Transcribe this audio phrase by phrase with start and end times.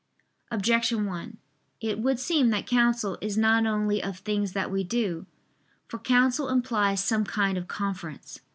[0.49, 1.37] Objection 1:
[1.79, 5.27] It would seem that counsel is not only of things that we do.
[5.87, 8.39] For counsel implies some kind of conference.